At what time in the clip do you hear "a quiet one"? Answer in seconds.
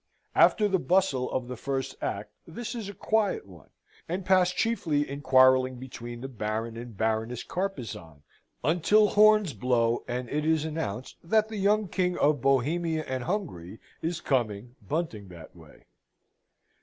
2.89-3.69